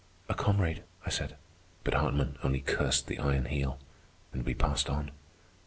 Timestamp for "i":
1.05-1.11